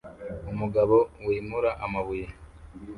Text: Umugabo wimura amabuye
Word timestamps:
Umugabo 0.51 0.95
wimura 1.25 1.71
amabuye 1.85 2.25